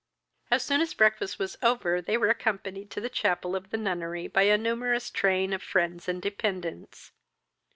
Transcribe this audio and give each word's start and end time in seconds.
As 0.49 0.63
soon 0.63 0.81
as 0.81 0.95
breakfast 0.95 1.37
was 1.37 1.59
over, 1.61 2.01
they 2.01 2.17
were 2.17 2.31
accompanied 2.31 2.89
to 2.89 2.99
the 3.01 3.07
chapel 3.07 3.55
of 3.55 3.69
the 3.69 3.77
nunnery 3.77 4.27
by 4.27 4.41
a 4.49 4.57
numerous 4.57 5.11
train 5.11 5.53
of 5.53 5.61
friends 5.61 6.09
and 6.09 6.19
dependents. 6.19 7.11